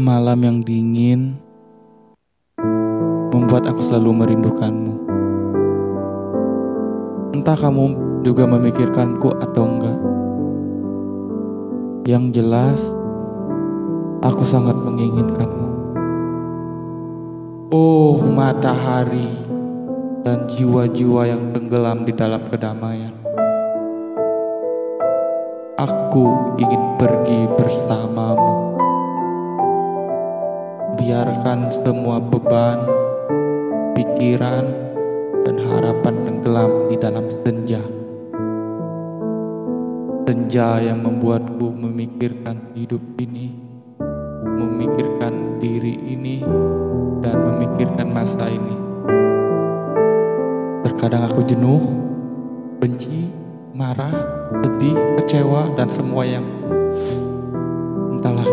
[0.00, 1.36] Malam yang dingin
[3.36, 4.94] membuat aku selalu merindukanmu.
[7.36, 7.84] Entah kamu
[8.24, 9.98] juga memikirkanku atau enggak.
[12.08, 12.80] Yang jelas,
[14.24, 15.68] aku sangat menginginkanmu.
[17.68, 19.28] Oh, matahari
[20.24, 23.12] dan jiwa-jiwa yang tenggelam di dalam kedamaian.
[25.76, 27.19] Aku ingin pergi
[31.30, 32.82] Semua beban,
[33.94, 34.66] pikiran,
[35.46, 37.78] dan harapan tenggelam di dalam senja.
[40.26, 43.54] Senja yang membuatku memikirkan hidup ini,
[44.42, 46.42] memikirkan diri ini,
[47.22, 48.76] dan memikirkan masa ini.
[50.82, 51.82] Terkadang aku jenuh,
[52.82, 53.30] benci,
[53.70, 54.12] marah,
[54.66, 56.46] sedih, kecewa, dan semua yang
[58.18, 58.49] entahlah.